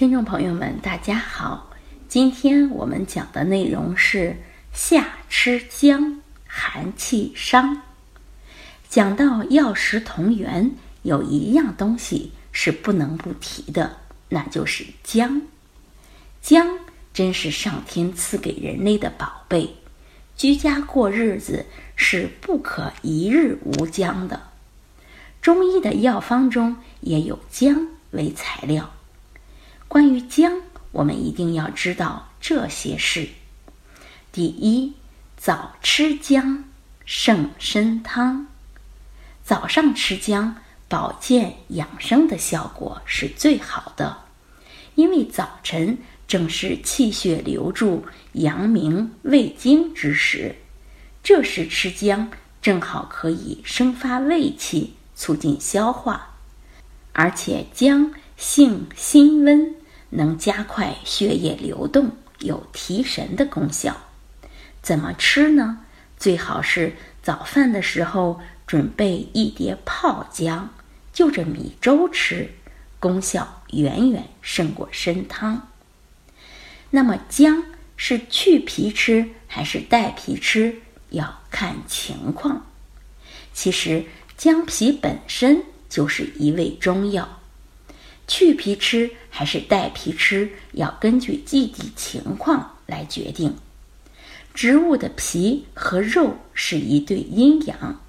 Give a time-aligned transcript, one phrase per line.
[0.00, 1.68] 听众朋友们，大家好，
[2.08, 4.34] 今天我们讲的内容是
[4.72, 7.82] 夏吃姜，寒气伤。
[8.88, 10.70] 讲到药食同源，
[11.02, 13.98] 有一样东西是不能不提的，
[14.30, 15.42] 那就是姜。
[16.40, 16.78] 姜
[17.12, 19.76] 真是上天赐给人类的宝贝，
[20.34, 24.40] 居家过日子是不可一日无姜的。
[25.42, 28.94] 中医的药方中也有姜为材料。
[29.90, 30.60] 关于姜，
[30.92, 33.28] 我们一定要知道这些事：
[34.30, 34.92] 第一，
[35.36, 36.62] 早吃姜
[37.04, 38.46] 胜参汤。
[39.42, 40.54] 早上吃姜，
[40.86, 44.18] 保健养生的效果是最好的，
[44.94, 50.54] 因为早晨正是气血流注、阳明胃经之时，
[51.20, 52.30] 这时吃姜
[52.62, 56.36] 正好可以生发胃气，促进消化，
[57.12, 59.74] 而且姜性辛温。
[60.10, 63.96] 能加快血液流动，有提神的功效。
[64.82, 65.80] 怎么吃呢？
[66.16, 70.70] 最好是早饭的时候准备一碟泡姜，
[71.12, 72.50] 就着米粥吃，
[72.98, 75.68] 功效远远胜过参汤。
[76.90, 77.64] 那么姜
[77.96, 82.66] 是去皮吃还是带皮吃，要看情况。
[83.52, 84.04] 其实
[84.36, 87.39] 姜皮本身就是一味中药。
[88.30, 93.56] 去皮吃还是带皮吃，要根据季节情况来决定。
[94.54, 98.00] 植物的皮和肉是一对阴阳，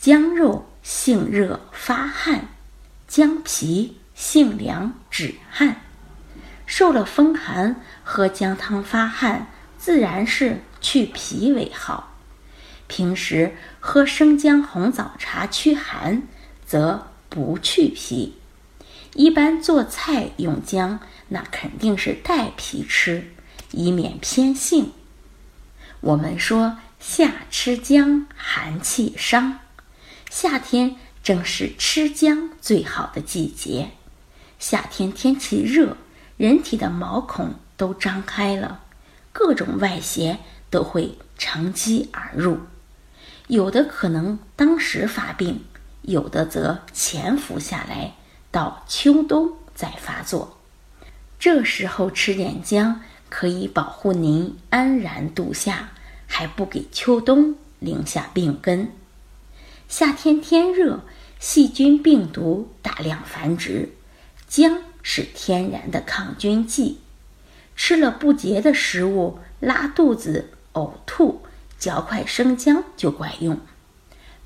[0.00, 2.48] 姜肉性热发汗，
[3.06, 5.82] 姜皮性凉止汗。
[6.64, 12.16] 受了风寒，喝姜汤发汗，自然是去皮为好。
[12.86, 16.22] 平时喝生姜红枣茶驱寒，
[16.64, 18.32] 则不去皮。
[19.18, 23.32] 一般做菜用姜，那肯定是带皮吃，
[23.72, 24.92] 以免偏性。
[26.00, 29.58] 我们说夏吃姜，寒气伤。
[30.30, 33.90] 夏天正是吃姜最好的季节。
[34.60, 35.96] 夏天天气热，
[36.36, 38.84] 人体的毛孔都张开了，
[39.32, 40.38] 各种外邪
[40.70, 42.60] 都会乘机而入，
[43.48, 45.64] 有的可能当时发病，
[46.02, 48.14] 有的则潜伏下来。
[48.50, 50.56] 到秋冬再发作，
[51.38, 55.90] 这时候吃点姜可以保护您安然度夏，
[56.26, 58.90] 还不给秋冬留下病根。
[59.88, 61.00] 夏天天热，
[61.38, 63.90] 细菌病毒大量繁殖，
[64.48, 66.98] 姜是天然的抗菌剂。
[67.76, 71.42] 吃了不洁的食物，拉肚子、呕吐，
[71.78, 73.60] 嚼块生姜就管用。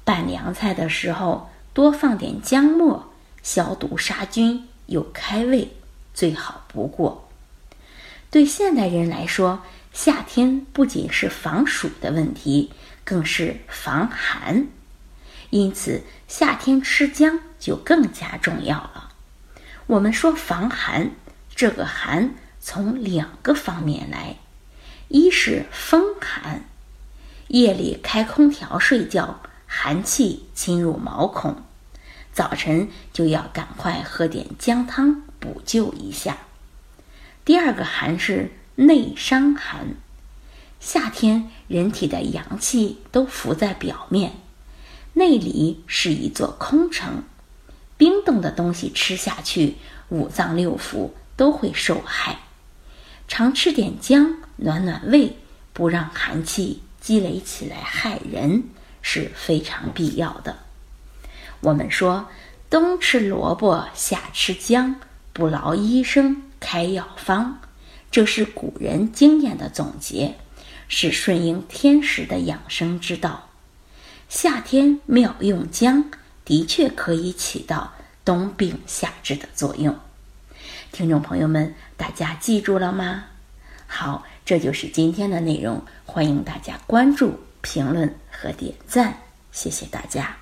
[0.04, 3.11] 拌凉菜的时候，多放点姜末。
[3.42, 5.72] 消毒杀菌又开胃，
[6.14, 7.28] 最好不过。
[8.30, 12.70] 对现代人来说，夏天不仅是防暑的问题，
[13.04, 14.66] 更是防寒。
[15.50, 19.10] 因此，夏天吃姜就更加重要了。
[19.86, 21.10] 我们说防寒，
[21.54, 24.36] 这个寒从两个方面来：
[25.08, 26.64] 一是风寒，
[27.48, 31.62] 夜里开空调睡觉，寒气侵入毛孔。
[32.32, 36.38] 早晨就要赶快喝点姜汤补救一下。
[37.44, 39.94] 第二个寒是内伤寒，
[40.80, 44.32] 夏天人体的阳气都浮在表面，
[45.12, 47.24] 内里是一座空城，
[47.96, 49.74] 冰冻的东西吃下去，
[50.08, 52.38] 五脏六腑都会受害。
[53.28, 55.36] 常吃点姜暖暖胃，
[55.72, 58.64] 不让寒气积累起来害人，
[59.02, 60.56] 是非常必要的。
[61.62, 62.28] 我们说，
[62.68, 64.96] 冬吃萝卜，夏吃姜，
[65.32, 67.60] 不劳医生开药方，
[68.10, 70.34] 这是古人经验的总结，
[70.88, 73.48] 是顺应天时的养生之道。
[74.28, 76.10] 夏天妙用姜，
[76.44, 77.92] 的确可以起到
[78.24, 79.96] 冬病夏治的作用。
[80.90, 83.26] 听众朋友们，大家记住了吗？
[83.86, 89.16] 好，这就是今天的内容，欢迎大家关注、评论和点赞，
[89.52, 90.41] 谢谢大家。